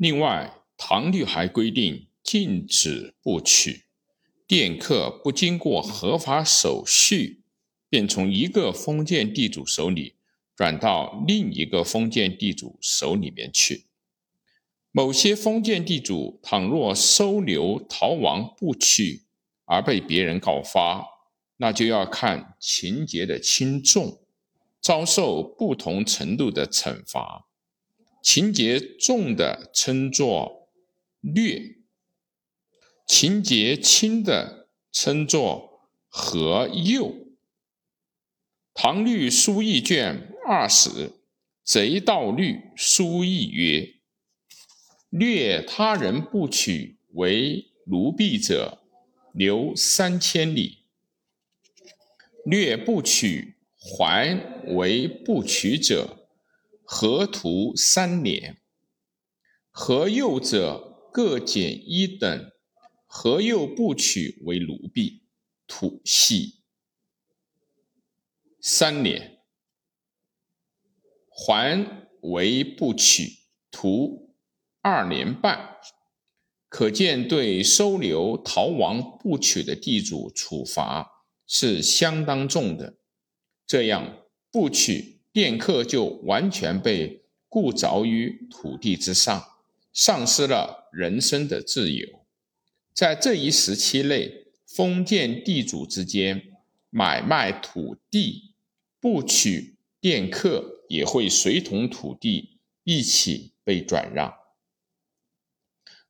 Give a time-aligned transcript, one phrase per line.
[0.00, 3.84] 另外，唐律还规定禁止不取
[4.48, 7.42] 佃客不经过合法手续，
[7.90, 10.14] 便从一个封建地主手里
[10.56, 13.88] 转到另一个封建地主手里面去。
[14.90, 19.26] 某些封建地主倘若收留逃亡不取
[19.66, 21.06] 而被别人告发，
[21.58, 24.22] 那就要看情节的轻重，
[24.80, 27.49] 遭受不同程度的惩罚。
[28.22, 30.68] 情节重的称作
[31.20, 31.76] 略，
[33.06, 37.14] 情节轻的称作和诱。
[38.74, 41.12] 唐律书议卷二十，
[41.64, 43.94] 贼盗律书议曰。
[45.10, 48.78] 掠他人不取为奴婢者，
[49.32, 50.84] 留三千里；
[52.44, 56.19] 掠不取还为不取者，
[56.92, 58.60] 合徒三年。
[59.70, 62.50] 合右者各减一等，
[63.06, 65.22] 合右不取为奴婢，
[65.68, 66.64] 土系
[68.60, 69.38] 三年。
[71.30, 74.34] 还为不取，徒。
[74.82, 75.76] 二年半，
[76.68, 81.08] 可见对收留逃亡不取的地主处罚
[81.46, 82.98] 是相当重的。
[83.64, 89.44] 这样不取佃客就完全被固着于土地之上，
[89.92, 92.24] 丧失了人身的自由。
[92.92, 96.58] 在这一时期内，封建地主之间
[96.90, 98.54] 买卖土地
[99.00, 104.34] 不取佃客，也会随同土地一起被转让。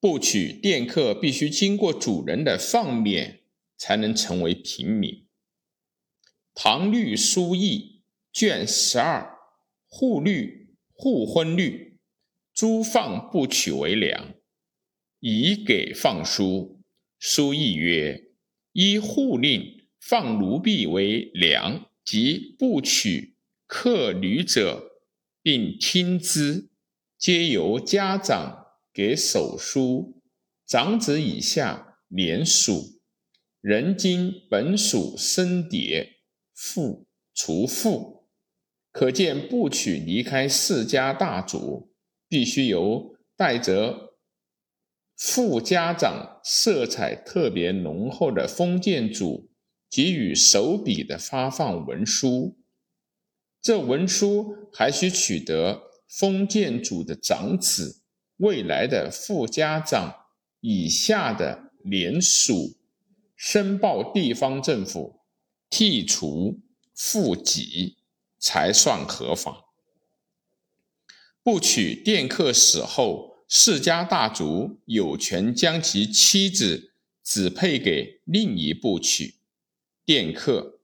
[0.00, 3.40] 不取佃客必须经过主人的放免，
[3.76, 5.26] 才能成为平民。
[6.54, 7.91] 唐律书议
[8.32, 9.38] 卷十二，
[9.88, 11.98] 户律户婚律，
[12.54, 14.34] 诸放不取为良，
[15.20, 16.80] 以给放书。
[17.18, 18.32] 书亦曰：
[18.72, 23.36] 依户令放奴婢为良，即不取
[23.66, 25.02] 客旅者，
[25.42, 26.70] 并听之，
[27.18, 28.60] 皆由家长。
[28.94, 30.20] 给手书，
[30.66, 33.00] 长子以下连属，
[33.62, 36.20] 人今本属生蝶，
[36.52, 38.21] 父除父，
[38.92, 41.92] 可见不取离开世家大族，
[42.28, 44.14] 必须由带着
[45.16, 49.50] 副家长色彩特别浓厚的封建主
[49.90, 52.58] 给予手笔的发放文书，
[53.60, 58.02] 这文书还需取得封建主的长子。
[58.38, 60.26] 未来的副家长
[60.60, 62.76] 以下的连属
[63.36, 65.20] 申报地方政府
[65.70, 66.60] 剔除
[66.94, 67.98] 户籍
[68.42, 69.64] 才算合法。
[71.42, 76.92] 不娶佃客死后，世家大族有权将其妻子
[77.24, 79.36] 指配给另一部取
[80.04, 80.80] 佃客。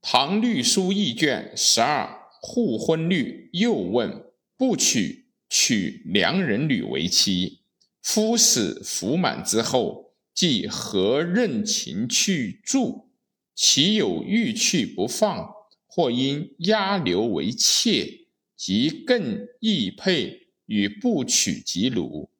[0.00, 2.22] 唐律书议卷十二。
[2.46, 7.62] 户婚律又问：不娶娶良人女为妻，
[8.02, 13.13] 夫死服满之后，即何任情去住？
[13.54, 15.54] 其有欲去不放，
[15.86, 18.26] 或因压留为妾，
[18.56, 22.30] 即更易配与不娶及奴，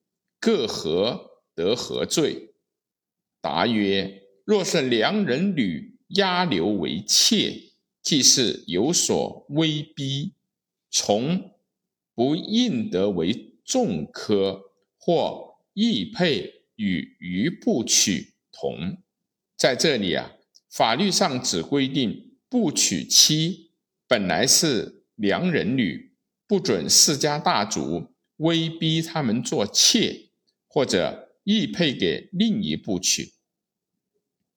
[0.41, 2.55] 各何得何罪？
[3.41, 7.71] 答曰：若是良人女压留为妾。
[8.05, 10.35] 既是有所威逼，
[10.91, 11.53] 从
[12.15, 14.61] 不应得为重科，
[14.99, 18.99] 或易配与余不取同。
[19.57, 20.31] 在这里啊，
[20.75, 23.71] 法律上只规定不娶妻
[24.09, 26.17] 本来是良人女，
[26.49, 28.09] 不准世家大族
[28.39, 30.31] 威逼他们做妾，
[30.67, 33.35] 或者易配给另一部娶。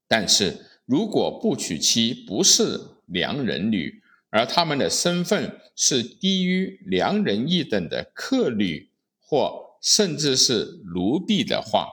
[0.08, 2.96] 但是如果不娶妻不是。
[3.06, 4.02] 良人女，
[4.32, 11.88] 而他们的身份是低于良人一等的客旅，或甚至是奴婢的话，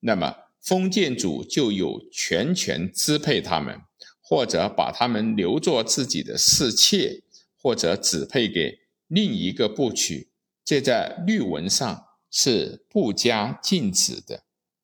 [0.00, 0.34] 那么
[0.68, 3.80] 封建主就有全权支配他们，
[4.20, 7.22] 或者把他们留作自己的侍妾，
[7.56, 10.28] 或者指配给另一个部曲。
[10.62, 14.44] 这在律文上是不加禁止的。